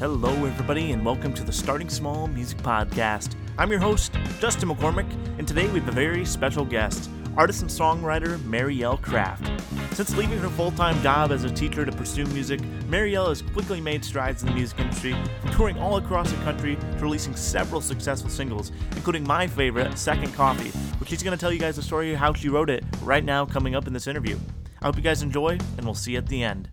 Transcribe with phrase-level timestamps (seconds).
[0.00, 3.34] Hello, everybody, and welcome to the Starting Small Music Podcast.
[3.58, 5.06] I'm your host, Justin McCormick,
[5.38, 9.46] and today we have a very special guest, artist and songwriter Marielle Kraft.
[9.94, 13.78] Since leaving her full time job as a teacher to pursue music, Marielle has quickly
[13.78, 15.14] made strides in the music industry,
[15.52, 20.70] touring all across the country to releasing several successful singles, including my favorite, Second Coffee,
[20.98, 23.22] which she's going to tell you guys the story of how she wrote it right
[23.22, 24.38] now coming up in this interview.
[24.80, 26.70] I hope you guys enjoy, and we'll see you at the end.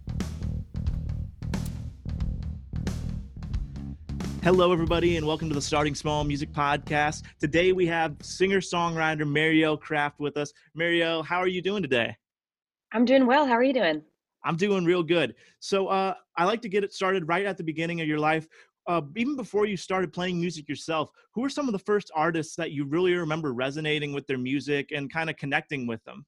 [4.48, 7.24] Hello, everybody, and welcome to the Starting Small Music Podcast.
[7.38, 10.54] Today we have singer songwriter Marielle Kraft with us.
[10.74, 12.16] Marielle, how are you doing today?
[12.94, 13.46] I'm doing well.
[13.46, 14.02] How are you doing?
[14.46, 15.36] I'm doing real good.
[15.60, 18.48] So, uh, I like to get it started right at the beginning of your life.
[18.88, 22.56] Uh, even before you started playing music yourself, who were some of the first artists
[22.56, 26.26] that you really remember resonating with their music and kind of connecting with them?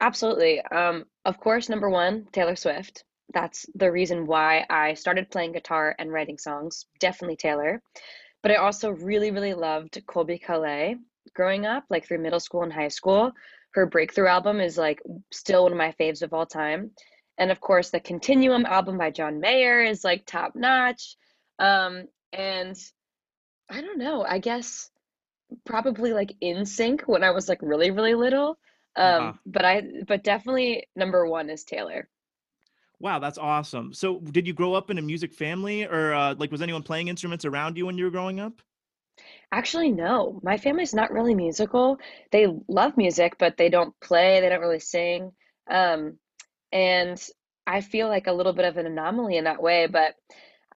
[0.00, 0.60] Absolutely.
[0.66, 3.02] Um, of course, number one, Taylor Swift.
[3.32, 6.86] That's the reason why I started playing guitar and writing songs.
[7.00, 7.82] Definitely Taylor.
[8.42, 10.96] But I also really, really loved Colbie Caillat
[11.34, 13.32] growing up, like through middle school and high school.
[13.74, 15.00] Her breakthrough album is like
[15.32, 16.90] still one of my faves of all time.
[17.38, 21.16] And of course, the Continuum album by John Mayer is like top notch.
[21.58, 22.76] Um, and
[23.70, 24.90] I don't know, I guess
[25.64, 28.58] probably like NSYNC when I was like really, really little.
[28.96, 29.38] Um, Wow.
[29.46, 32.08] but I, but definitely number one is Taylor.
[33.02, 33.92] Wow, that's awesome.
[33.92, 37.08] So, did you grow up in a music family, or uh, like was anyone playing
[37.08, 38.62] instruments around you when you were growing up?
[39.50, 40.38] Actually, no.
[40.44, 41.98] My family's not really musical.
[42.30, 45.32] They love music, but they don't play, they don't really sing.
[45.68, 46.18] Um,
[46.70, 47.20] and
[47.66, 50.14] I feel like a little bit of an anomaly in that way, but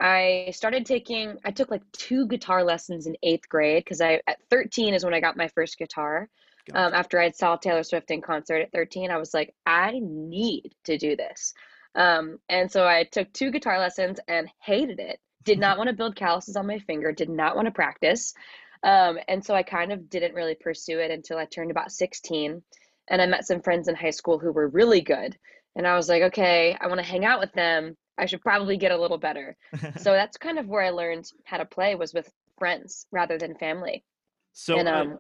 [0.01, 4.39] I started taking, I took like two guitar lessons in eighth grade because I, at
[4.51, 6.29] 13 is when I got my first guitar.
[6.75, 10.75] Um, after I saw Taylor Swift in concert at 13, I was like, I need
[10.85, 11.55] to do this.
[11.97, 15.19] Um, and so I took two guitar lessons and hated it.
[15.45, 18.35] Did not want to build calluses on my finger, did not want to practice.
[18.83, 22.63] Um, and so I kind of didn't really pursue it until I turned about 16.
[23.09, 25.37] And I met some friends in high school who were really good.
[25.75, 27.97] And I was like, okay, I want to hang out with them.
[28.19, 29.57] I should probably get a little better.
[29.99, 33.55] So that's kind of where I learned how to play was with friends rather than
[33.57, 34.05] family.
[34.53, 35.19] so, And uh, um,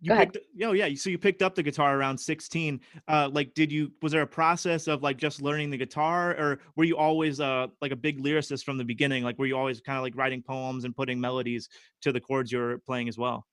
[0.00, 3.70] you picked oh yeah so you picked up the guitar around 16 uh like did
[3.70, 7.40] you was there a process of like just learning the guitar or were you always
[7.40, 10.16] uh like a big lyricist from the beginning like were you always kind of like
[10.16, 11.68] writing poems and putting melodies
[12.00, 13.46] to the chords you're playing as well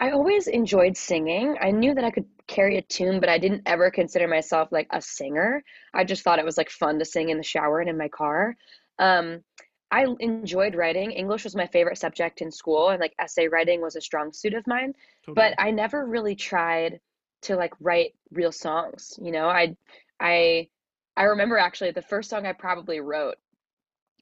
[0.00, 1.58] I always enjoyed singing.
[1.60, 4.86] I knew that I could carry a tune, but I didn't ever consider myself like
[4.90, 5.62] a singer.
[5.92, 8.08] I just thought it was like fun to sing in the shower and in my
[8.08, 8.56] car.
[8.98, 9.44] Um,
[9.90, 11.10] I enjoyed writing.
[11.10, 14.54] English was my favorite subject in school, and like essay writing was a strong suit
[14.54, 14.94] of mine.
[15.26, 17.00] But I never really tried
[17.42, 19.18] to like write real songs.
[19.20, 19.76] You know, I,
[20.20, 20.68] I,
[21.16, 23.36] I remember actually the first song I probably wrote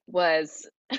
[0.07, 0.67] was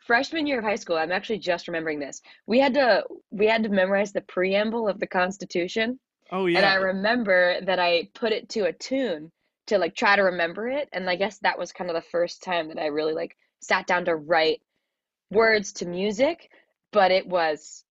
[0.00, 0.96] freshman year of high school.
[0.96, 2.22] I'm actually just remembering this.
[2.46, 5.98] We had to we had to memorize the preamble of the Constitution,
[6.30, 6.58] oh yeah.
[6.58, 9.30] and I remember that I put it to a tune
[9.68, 12.42] to like try to remember it, and I guess that was kind of the first
[12.42, 14.60] time that I really like sat down to write
[15.30, 16.50] words to music,
[16.92, 17.84] but it was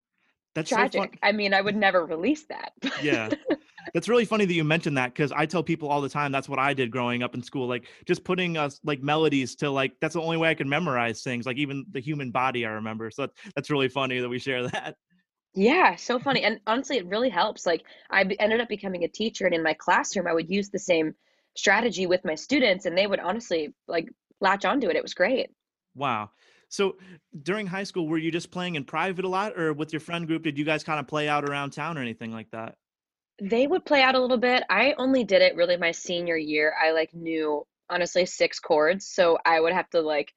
[0.55, 1.19] that's so tragic.
[1.23, 2.73] I mean, I would never release that.
[3.03, 3.31] yeah
[3.95, 6.49] That's really funny that you mentioned that because I tell people all the time that's
[6.49, 7.67] what I did growing up in school.
[7.67, 11.23] Like just putting us like melodies to like that's the only way I can memorize
[11.23, 11.47] things.
[11.47, 13.11] Like even the human body, I remember.
[13.11, 14.97] So that's that's really funny that we share that.
[15.55, 16.43] Yeah, so funny.
[16.43, 17.67] And honestly, it really helps.
[17.67, 20.79] Like, I ended up becoming a teacher, and in my classroom, I would use the
[20.79, 21.15] same
[21.57, 24.09] strategy with my students, and they would honestly like
[24.41, 24.97] latch onto it.
[24.97, 25.51] It was great.
[25.95, 26.31] Wow.
[26.69, 26.97] So
[27.43, 30.27] during high school, were you just playing in private a lot, or with your friend
[30.27, 30.43] group?
[30.43, 32.77] Did you guys kind of play out around town or anything like that?
[33.43, 34.65] They would play out a little bit.
[34.69, 36.75] I only did it really my senior year.
[36.81, 40.33] I like knew honestly six chords, so I would have to like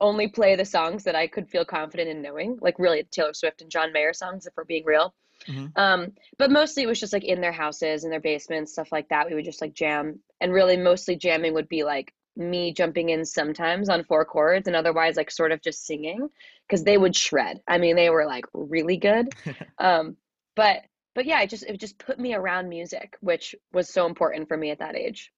[0.00, 3.62] only play the songs that I could feel confident in knowing, like really Taylor Swift
[3.62, 5.14] and John Mayer songs, if we're being real.
[5.46, 8.92] hmm Um, but mostly it was just like in their houses, in their basements, stuff
[8.92, 9.28] like that.
[9.28, 13.24] We would just like jam, and really mostly jamming would be like me jumping in
[13.24, 16.28] sometimes on four chords, and otherwise like sort of just singing
[16.66, 17.60] because they would shred.
[17.66, 19.34] I mean, they were like really good.
[19.78, 20.16] Um,
[20.54, 20.82] but
[21.14, 24.56] but yeah, it just it just put me around music, which was so important for
[24.56, 25.32] me at that age.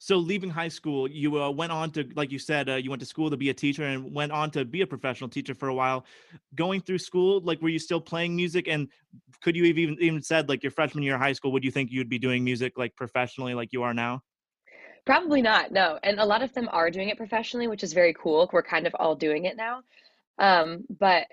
[0.00, 3.00] So leaving high school, you uh, went on to, like you said, uh, you went
[3.00, 5.68] to school to be a teacher and went on to be a professional teacher for
[5.68, 6.06] a while.
[6.54, 8.68] Going through school, like, were you still playing music?
[8.68, 8.88] And
[9.42, 11.72] could you have even even said, like, your freshman year of high school, would you
[11.72, 14.22] think you'd be doing music like professionally, like you are now?
[15.04, 15.98] Probably not, no.
[16.02, 18.48] And a lot of them are doing it professionally, which is very cool.
[18.52, 19.82] We're kind of all doing it now.
[20.38, 21.26] Um, but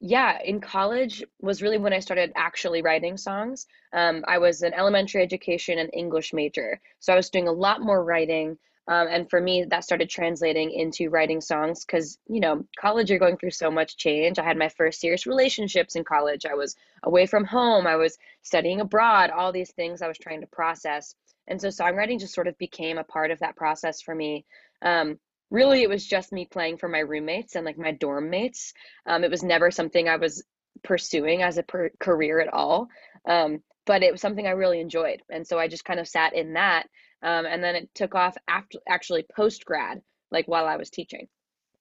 [0.00, 3.66] yeah, in college was really when I started actually writing songs.
[3.92, 7.82] Um, I was an elementary education and English major, so I was doing a lot
[7.82, 8.56] more writing.
[8.88, 13.18] Um, and for me, that started translating into writing songs because, you know, college, you're
[13.18, 14.38] going through so much change.
[14.38, 16.44] I had my first serious relationships in college.
[16.46, 16.74] I was
[17.04, 17.86] away from home.
[17.86, 21.14] I was studying abroad, all these things I was trying to process.
[21.50, 24.46] And so songwriting just sort of became a part of that process for me.
[24.82, 25.18] Um,
[25.50, 28.72] really, it was just me playing for my roommates and like my dorm mates.
[29.06, 30.42] Um, it was never something I was
[30.84, 32.88] pursuing as a per- career at all.
[33.28, 35.20] Um, but it was something I really enjoyed.
[35.28, 36.86] And so I just kind of sat in that
[37.22, 40.00] um, and then it took off after actually post grad,
[40.30, 41.26] like while I was teaching.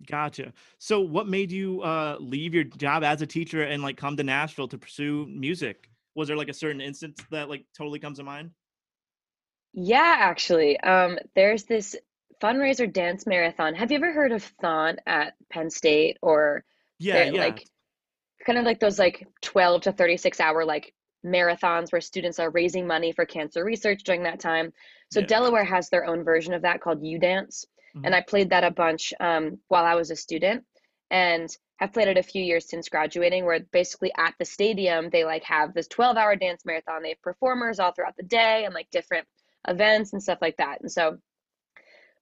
[0.07, 0.53] Gotcha.
[0.77, 4.23] So, what made you uh, leave your job as a teacher and like come to
[4.23, 5.89] Nashville to pursue music?
[6.15, 8.51] Was there like a certain instance that like totally comes to mind?
[9.73, 11.95] Yeah, actually, um, there's this
[12.41, 13.75] fundraiser dance marathon.
[13.75, 16.63] Have you ever heard of Thon at Penn State or
[16.97, 17.39] yeah, yeah.
[17.39, 17.65] like
[18.45, 20.93] kind of like those like 12 to 36 hour like
[21.25, 24.71] marathons where students are raising money for cancer research during that time.
[25.11, 25.27] So yeah.
[25.27, 28.05] Delaware has their own version of that called U Dance, mm-hmm.
[28.05, 30.63] and I played that a bunch um, while I was a student,
[31.11, 33.45] and have played it a few years since graduating.
[33.45, 37.03] Where basically at the stadium they like have this 12 hour dance marathon.
[37.03, 39.27] They have performers all throughout the day and like different
[39.67, 40.81] events and stuff like that.
[40.81, 41.17] And so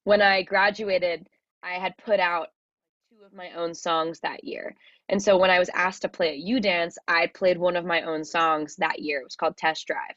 [0.04, 1.28] when I graduated,
[1.63, 2.48] I had put out
[3.10, 4.75] two of my own songs that year.
[5.10, 7.86] And so when I was asked to play at U Dance, I played one of
[7.86, 9.22] my own songs that year.
[9.22, 10.16] It was called Test Drive.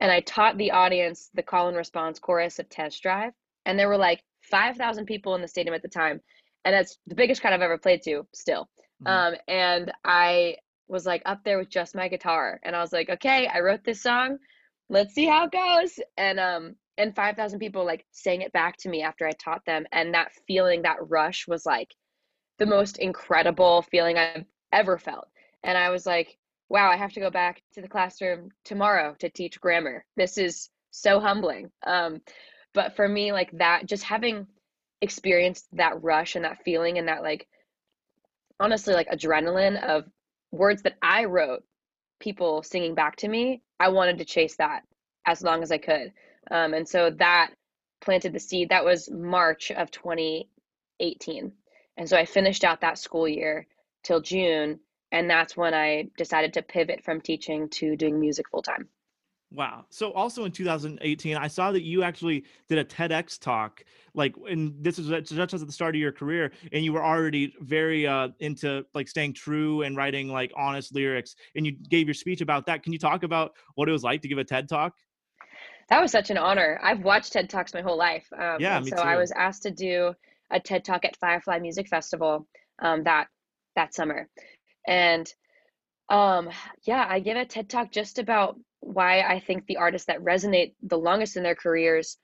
[0.00, 3.32] And I taught the audience the call and response chorus of Test Drive.
[3.66, 6.20] And there were like 5,000 people in the stadium at the time.
[6.64, 8.68] And that's the biggest crowd I've ever played to still.
[9.02, 9.34] Mm-hmm.
[9.34, 10.56] Um, and I
[10.88, 12.60] was like up there with just my guitar.
[12.62, 14.38] And I was like, okay, I wrote this song.
[14.88, 15.98] Let's see how it goes.
[16.16, 19.86] And um, and 5,000 people like sang it back to me after I taught them.
[19.92, 21.94] And that feeling, that rush was like
[22.58, 25.28] the most incredible feeling I've ever felt.
[25.62, 26.38] And I was like,
[26.68, 30.04] wow, I have to go back to the classroom tomorrow to teach grammar.
[30.16, 31.70] This is so humbling.
[31.86, 32.20] Um,
[32.72, 34.46] but for me, like that, just having
[35.00, 37.46] experienced that rush and that feeling and that, like,
[38.60, 40.04] honestly, like adrenaline of
[40.52, 41.64] words that I wrote,
[42.24, 44.82] people singing back to me, I wanted to chase that
[45.26, 46.12] as long as I could.
[46.50, 47.50] Um, and so that
[48.00, 48.70] planted the seed.
[48.70, 51.52] That was March of 2018.
[51.98, 53.66] And so I finished out that school year
[54.02, 54.80] till June.
[55.12, 58.88] And that's when I decided to pivot from teaching to doing music full time.
[59.54, 59.84] Wow.
[59.90, 64.74] So also in 2018, I saw that you actually did a TEDx talk, like, and
[64.80, 68.28] this is just at the start of your career, and you were already very uh,
[68.40, 72.66] into like staying true and writing like honest lyrics, and you gave your speech about
[72.66, 72.82] that.
[72.82, 74.94] Can you talk about what it was like to give a TED talk?
[75.88, 76.80] That was such an honor.
[76.82, 78.26] I've watched TED talks my whole life.
[78.36, 79.02] Um, yeah, me so too.
[79.02, 80.14] I was asked to do
[80.50, 82.48] a TED Talk at Firefly Music Festival
[82.80, 83.28] um, that
[83.76, 84.28] that summer,
[84.88, 85.32] and
[86.08, 86.50] um,
[86.82, 90.74] yeah, I give a TED Talk just about why I think the artists that resonate
[90.82, 92.18] the longest in their careers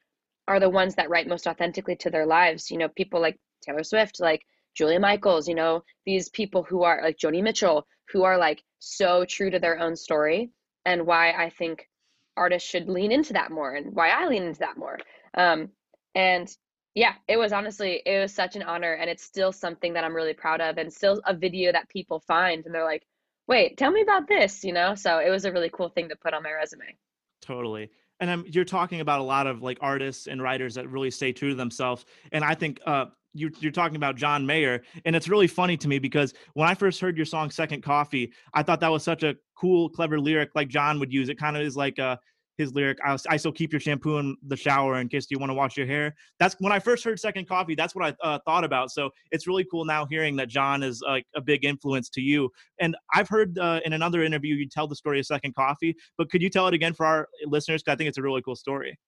[0.47, 2.71] are the ones that write most authentically to their lives.
[2.71, 4.43] You know, people like Taylor Swift, like
[4.75, 9.25] Julia Michaels, you know, these people who are like Joni Mitchell, who are like so
[9.25, 10.51] true to their own story,
[10.85, 11.89] and why I think
[12.37, 14.99] artists should lean into that more, and why I lean into that more.
[15.35, 15.71] Um,
[16.15, 16.49] and
[16.95, 18.95] yeah, it was honestly, it was such an honor.
[18.95, 22.21] And it's still something that I'm really proud of and still a video that people
[22.21, 23.07] find and they're like,
[23.51, 24.95] wait, tell me about this, you know?
[24.95, 26.97] So it was a really cool thing to put on my resume.
[27.43, 27.91] Totally.
[28.21, 31.33] And I'm, you're talking about a lot of like artists and writers that really stay
[31.33, 32.05] true to themselves.
[32.31, 34.83] And I think uh, you're, you're talking about John Mayer.
[35.05, 38.33] And it's really funny to me because when I first heard your song Second Coffee,
[38.55, 41.29] I thought that was such a cool, clever lyric like John would use.
[41.29, 42.21] It kind of is like a,
[42.61, 45.51] his lyric I, I still keep your shampoo in the shower in case you want
[45.51, 46.15] to wash your hair.
[46.39, 48.91] That's when i first heard second coffee that's what i uh, thought about.
[48.91, 52.51] So it's really cool now hearing that john is like a big influence to you.
[52.81, 56.31] And i've heard uh, in another interview you tell the story of second coffee but
[56.31, 57.83] could you tell it again for our listeners?
[57.83, 58.99] Because i think it's a really cool story.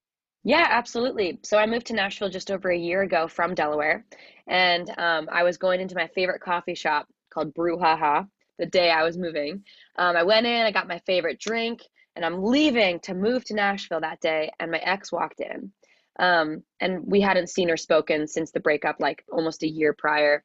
[0.45, 1.39] Yeah, absolutely.
[1.45, 4.05] So I moved to Nashville just over a year ago from Delaware,
[4.49, 8.27] and um, I was going into my favorite coffee shop called Brouhaha
[8.59, 9.65] the day I was moving.
[9.99, 11.83] Um, I went in, I got my favorite drink,
[12.17, 15.73] and I'm leaving to move to Nashville that day, and my ex walked in.
[16.19, 20.45] Um, and we hadn't seen or spoken since the breakup, like almost a year prior.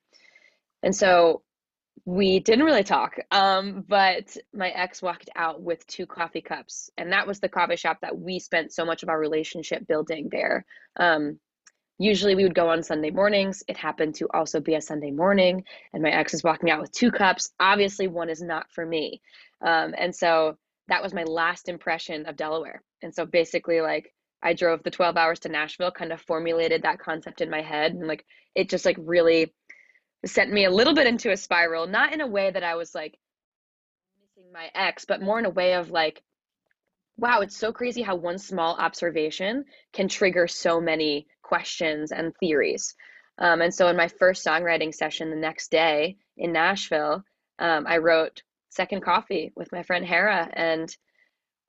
[0.81, 1.43] And so
[2.05, 3.17] we didn't really talk.
[3.31, 7.75] Um, but my ex walked out with two coffee cups, and that was the coffee
[7.75, 10.65] shop that we spent so much of our relationship building there.
[10.97, 11.39] Um,
[11.99, 13.63] usually we would go on Sunday mornings.
[13.67, 16.91] It happened to also be a Sunday morning, and my ex is walking out with
[16.93, 17.51] two cups.
[17.59, 19.21] Obviously, one is not for me.
[19.61, 20.57] Um, and so
[20.89, 22.81] that was my last impression of Delaware.
[23.01, 26.99] And so basically, like, I drove the 12 hours to Nashville, kind of formulated that
[26.99, 27.93] concept in my head.
[27.93, 28.25] And like,
[28.55, 29.53] it just like really
[30.25, 32.93] sent me a little bit into a spiral, not in a way that I was
[32.93, 33.17] like
[34.19, 36.21] missing my ex, but more in a way of like,
[37.17, 42.95] wow, it's so crazy how one small observation can trigger so many questions and theories.
[43.39, 47.23] Um, and so in my first songwriting session the next day in Nashville,
[47.59, 48.43] um, I wrote
[48.77, 50.95] Second Coffee with my friend Hera, and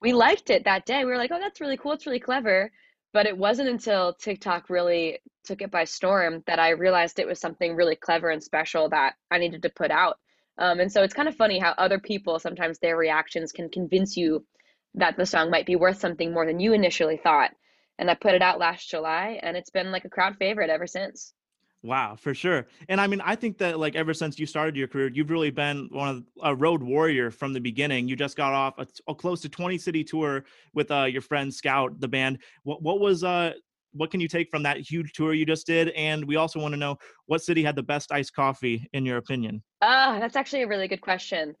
[0.01, 1.03] we liked it that day.
[1.03, 1.91] We were like, oh, that's really cool.
[1.91, 2.71] It's really clever.
[3.11, 7.41] But it wasn't until TikTok really took it by storm that I realized it was
[7.41, 10.17] something really clever and special that I needed to put out.
[10.59, 14.15] Um, and so it's kind of funny how other people sometimes their reactions can convince
[14.15, 14.45] you
[14.93, 17.51] that the song might be worth something more than you initially thought.
[17.97, 20.87] And I put it out last July, and it's been like a crowd favorite ever
[20.87, 21.33] since.
[21.81, 22.67] Wow, for sure.
[22.89, 25.49] And I mean, I think that like ever since you started your career, you've really
[25.49, 28.07] been one of a road warrior from the beginning.
[28.07, 30.43] You just got off a, a close to 20 city tour
[30.73, 32.39] with uh, your friend Scout, the band.
[32.63, 33.53] What what was uh
[33.93, 35.89] what can you take from that huge tour you just did?
[35.89, 39.17] And we also want to know what city had the best iced coffee in your
[39.17, 39.63] opinion?
[39.81, 41.55] Ah, uh, that's actually a really good question.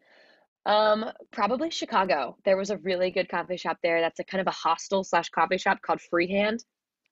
[0.65, 2.37] Um, probably Chicago.
[2.45, 4.01] There was a really good coffee shop there.
[4.01, 6.63] That's a kind of a hostel slash coffee shop called Freehand.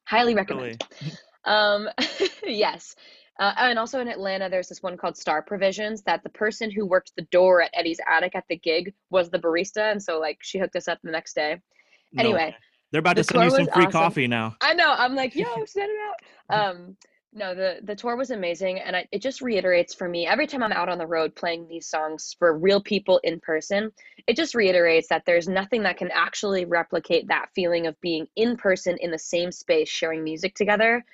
[0.07, 0.83] Highly recommend.
[1.01, 1.13] Really?
[1.47, 1.89] um,
[2.43, 2.95] yes.
[3.39, 6.85] Uh, and also in Atlanta, there's this one called Star Provisions that the person who
[6.85, 9.91] worked the door at Eddie's Attic at the gig was the barista.
[9.91, 11.61] And so, like, she hooked us up the next day.
[12.17, 12.55] Anyway,
[12.91, 13.91] they're about the to send you some free awesome.
[13.91, 14.55] coffee now.
[14.61, 14.91] I know.
[14.91, 15.97] I'm like, yo, send it
[16.49, 16.69] out.
[16.69, 16.97] Um,
[17.33, 20.63] no, the the tour was amazing, and I, it just reiterates for me every time
[20.63, 23.91] I'm out on the road playing these songs for real people in person.
[24.25, 28.57] It just reiterates that there's nothing that can actually replicate that feeling of being in
[28.57, 31.05] person in the same space, sharing music together,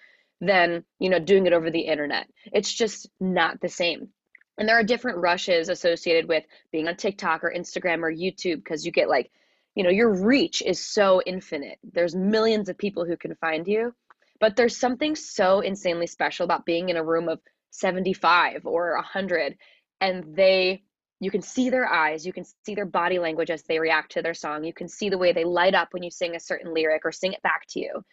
[0.45, 2.27] than you know doing it over the internet.
[2.51, 4.09] It's just not the same.
[4.57, 8.85] And there are different rushes associated with being on TikTok or Instagram or YouTube because
[8.85, 9.31] you get like,
[9.73, 11.79] you know, your reach is so infinite.
[11.83, 13.95] There's millions of people who can find you
[14.43, 17.39] but there's something so insanely special about being in a room of
[17.71, 19.57] 75 or 100
[20.01, 20.83] and they
[21.21, 24.21] you can see their eyes, you can see their body language as they react to
[24.21, 24.65] their song.
[24.65, 27.13] You can see the way they light up when you sing a certain lyric or
[27.13, 28.03] sing it back to you.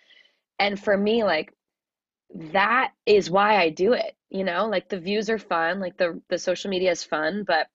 [0.61, 1.53] And for me like
[2.35, 4.67] that is why I do it, you know?
[4.67, 7.69] Like the views are fun, like the the social media is fun, but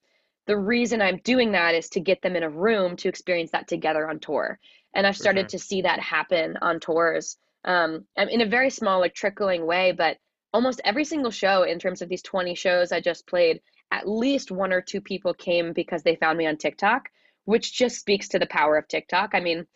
[0.46, 3.68] the reason I'm doing that is to get them in a room to experience that
[3.68, 4.58] together on tour.
[4.94, 5.58] And I've started sure.
[5.58, 10.18] to see that happen on tours um, in a very small, like trickling way, but
[10.52, 13.60] almost every single show in terms of these 20 shows I just played,
[13.90, 17.08] at least one or two people came because they found me on TikTok,
[17.44, 19.30] which just speaks to the power of TikTok.
[19.34, 19.66] I mean,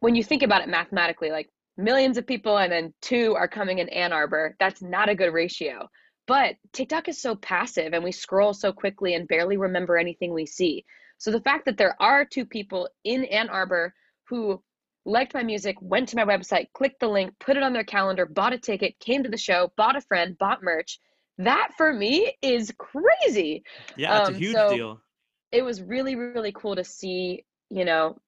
[0.00, 1.48] when you think about it mathematically, like
[1.80, 5.32] millions of people and then two are coming in Ann Arbor, that's not a good
[5.32, 5.88] ratio.
[6.26, 10.46] But TikTok is so passive and we scroll so quickly and barely remember anything we
[10.46, 10.84] see.
[11.18, 13.94] So the fact that there are two people in Ann Arbor
[14.28, 14.62] who
[15.04, 18.26] liked my music, went to my website, clicked the link, put it on their calendar,
[18.26, 21.00] bought a ticket, came to the show, bought a friend, bought merch.
[21.38, 23.64] That for me is crazy.
[23.96, 25.00] Yeah, it's um, a huge so deal.
[25.52, 28.18] It was really, really cool to see, you know,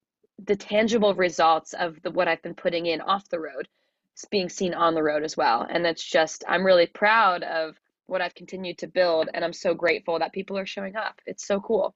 [0.45, 3.67] the tangible results of the what I've been putting in off the road
[4.15, 5.65] is being seen on the road as well.
[5.69, 9.73] And that's just I'm really proud of what I've continued to build and I'm so
[9.73, 11.21] grateful that people are showing up.
[11.25, 11.95] It's so cool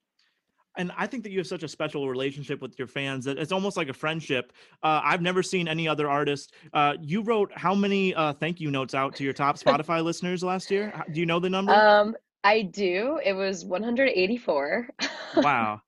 [0.77, 3.51] and I think that you have such a special relationship with your fans that it's
[3.51, 4.53] almost like a friendship.
[4.83, 6.53] Uh, I've never seen any other artist.
[6.71, 10.43] Uh, you wrote how many uh, thank you notes out to your top Spotify listeners
[10.43, 10.93] last year?
[11.11, 11.73] Do you know the number?
[11.73, 13.19] Um, I do.
[13.25, 14.89] It was 184.
[15.37, 15.81] wow.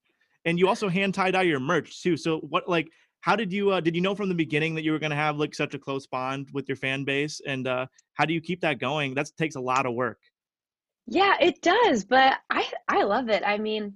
[0.50, 2.18] And you also hand tie dye your merch too.
[2.18, 2.90] So what like
[3.22, 5.16] how did you uh, did you know from the beginning that you were going to
[5.16, 8.42] have like such a close bond with your fan base and uh, how do you
[8.42, 9.14] keep that going?
[9.14, 10.18] That takes a lot of work.
[11.06, 13.44] Yeah, it does, but I I love it.
[13.46, 13.94] I mean,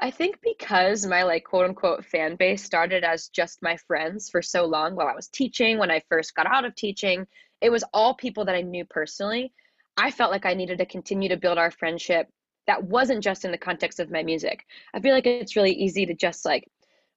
[0.00, 4.40] I think because my like quote unquote fan base started as just my friends for
[4.40, 7.26] so long while I was teaching, when I first got out of teaching,
[7.60, 9.52] it was all people that I knew personally.
[9.96, 12.28] I felt like I needed to continue to build our friendship
[12.66, 14.64] that wasn't just in the context of my music.
[14.92, 16.68] I feel like it's really easy to just like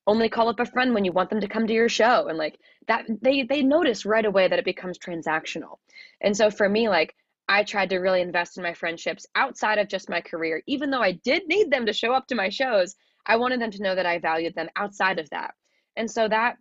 [0.05, 2.37] only call up a friend when you want them to come to your show and
[2.37, 5.77] like that they they notice right away that it becomes transactional.
[6.21, 7.15] And so for me like
[7.49, 10.61] I tried to really invest in my friendships outside of just my career.
[10.67, 13.71] Even though I did need them to show up to my shows, I wanted them
[13.71, 15.53] to know that I valued them outside of that.
[15.95, 16.57] And so that,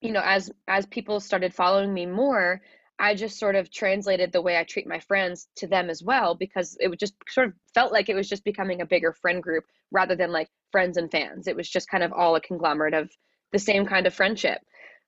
[0.00, 2.60] you know, as as people started following me more,
[3.04, 6.34] I just sort of translated the way I treat my friends to them as well
[6.34, 9.64] because it just sort of felt like it was just becoming a bigger friend group
[9.92, 11.46] rather than like friends and fans.
[11.46, 13.10] It was just kind of all a conglomerate of
[13.52, 14.58] the same kind of friendship.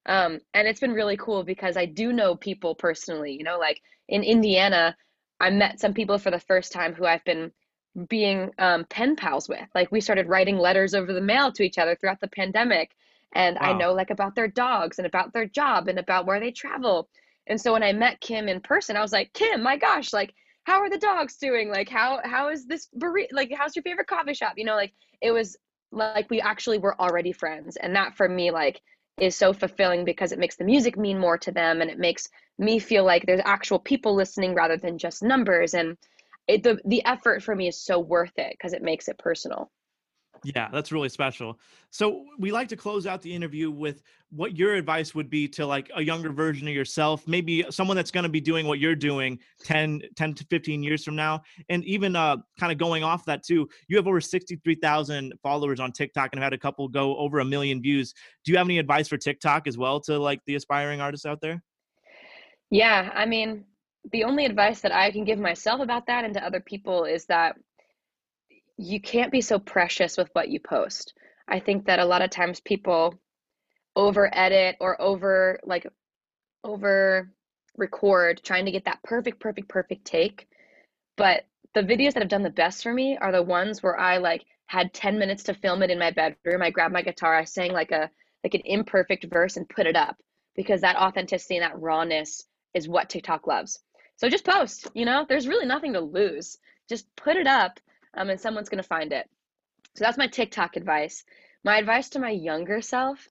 [0.05, 3.81] Um, and it's been really cool because I do know people personally, you know, like
[4.11, 4.95] in Indiana,
[5.41, 7.50] I met some people for the first time who I've been
[8.11, 9.69] being um, pen pals with.
[9.75, 12.91] Like we started writing letters over the mail to each other throughout the pandemic.
[13.35, 13.71] And wow.
[13.71, 17.09] I know like about their dogs and about their job and about where they travel.
[17.47, 20.35] And so when I met Kim in person, I was like, Kim, my gosh, like,
[20.65, 21.71] how are the dogs doing?
[21.71, 23.29] Like, how how is this burrito?
[23.33, 24.55] Like, how's your favorite coffee shop?
[24.57, 25.57] You know, like it was
[25.93, 27.76] like we actually were already friends.
[27.76, 28.81] And that for me, like,
[29.19, 32.29] is so fulfilling because it makes the music mean more to them and it makes
[32.59, 35.75] me feel like there's actual people listening rather than just numbers.
[35.75, 35.97] And
[36.49, 39.71] it, the, the effort for me is so worth it because it makes it personal.
[40.55, 41.59] Yeah, that's really special.
[41.91, 45.67] So we like to close out the interview with what your advice would be to
[45.67, 48.95] like a younger version of yourself, maybe someone that's going to be doing what you're
[48.95, 51.43] doing 10, 10 to 15 years from now.
[51.69, 55.91] And even uh, kind of going off that too, you have over 63,000 followers on
[55.91, 58.15] TikTok and have had a couple go over a million views.
[58.45, 61.41] Do you have any advice for TikTok as well to like the aspiring artists out
[61.41, 61.61] there?
[62.71, 63.65] Yeah, I mean,
[64.12, 67.26] the only advice that I can give myself about that and to other people is
[67.26, 67.57] that
[68.76, 71.14] you can't be so precious with what you post.
[71.49, 73.14] I think that a lot of times people
[73.95, 75.87] over edit or over like
[76.62, 77.33] over
[77.76, 80.49] record trying to get that perfect perfect perfect take.
[81.16, 84.18] But the videos that have done the best for me are the ones where I
[84.18, 86.62] like had 10 minutes to film it in my bedroom.
[86.62, 88.11] I grabbed my guitar, I sang like a
[88.45, 90.16] like an imperfect verse and put it up
[90.54, 93.80] because that authenticity and that rawness is what TikTok loves.
[94.16, 96.59] So just post, you know, there's really nothing to lose.
[96.88, 97.80] Just put it up
[98.17, 99.29] um, and someone's going to find it.
[99.95, 101.25] So that's my TikTok advice.
[101.65, 103.29] My advice to my younger self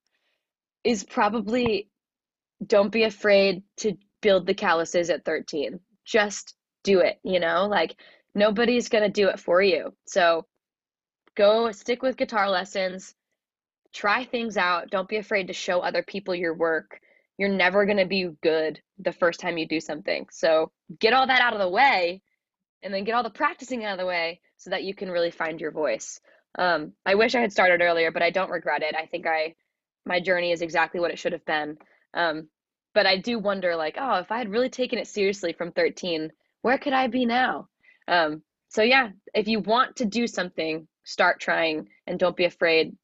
[0.84, 1.90] is probably
[2.66, 5.80] don't be afraid to build the calluses at 13.
[6.06, 7.68] Just do it, you know?
[7.68, 7.96] Like
[8.34, 9.94] nobody's going to do it for you.
[10.06, 10.46] So
[11.36, 13.14] go stick with guitar lessons,
[13.94, 14.90] try things out.
[14.90, 17.00] Don't be afraid to show other people your work.
[17.38, 20.28] You're never going to be good the first time you do something.
[20.32, 22.22] So get all that out of the way
[22.82, 25.30] and then get all the practicing out of the way so that you can really
[25.30, 26.20] find your voice.
[26.58, 28.96] Um, I wish I had started earlier, but I don't regret it.
[28.96, 29.54] I think I
[30.08, 31.78] my journey is exactly what it should have been.
[32.16, 32.48] Um,
[32.96, 36.32] but I do wonder, like, oh, if I had really taken it seriously from 13,
[36.62, 37.68] where could I be now?
[38.08, 42.96] Um, so yeah, if you want to do something, start trying and don't be afraid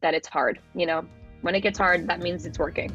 [0.00, 0.58] that it's hard.
[0.74, 1.04] You know,
[1.42, 2.94] when it gets hard, that means it's working.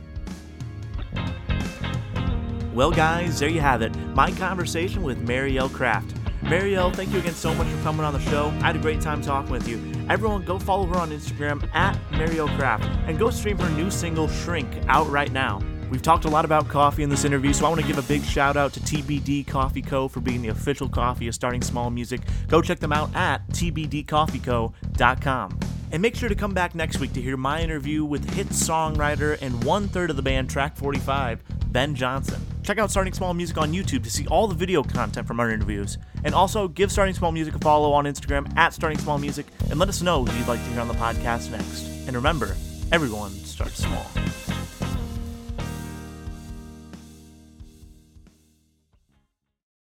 [2.74, 3.96] Well, guys, there you have it.
[4.16, 6.25] My conversation with Marielle Kraft.
[6.46, 8.50] Marielle, thank you again so much for coming on the show.
[8.62, 9.82] I had a great time talking with you.
[10.10, 14.28] Everyone, go follow her on Instagram at Marielle Kraft and go stream her new single
[14.28, 15.60] Shrink out right now.
[15.90, 18.04] We've talked a lot about coffee in this interview, so I want to give a
[18.04, 20.08] big shout out to TBD Coffee Co.
[20.08, 22.22] for being the official coffee of Starting Small Music.
[22.48, 25.60] Go check them out at tbdcoffeeco.com.
[25.92, 29.42] And make sure to come back next week to hear my interview with hit songwriter
[29.42, 32.40] and one third of the band Track 45, Ben Johnson.
[32.66, 35.52] Check out Starting Small Music on YouTube to see all the video content from our
[35.52, 36.00] interviews.
[36.24, 39.78] And also give Starting Small Music a follow on Instagram at Starting Small Music and
[39.78, 41.84] let us know who you'd like to hear on the podcast next.
[42.08, 42.56] And remember,
[42.92, 44.04] everyone starts small.